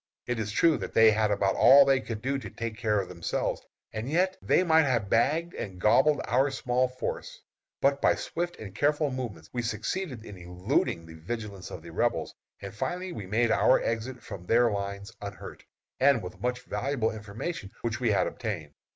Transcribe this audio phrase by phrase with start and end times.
[0.25, 3.07] It is true that they had about all they could do to take care of
[3.07, 3.61] themselves,
[3.93, 7.39] and yet they might have bagged and gobbled our small force.
[7.81, 12.33] But by swift and careful movements we succeeded in eluding the vigilance of the Rebels,
[12.63, 15.63] and finally we made our exit from their lines unhurt,
[15.99, 18.73] and with much valuable information which we had obtained.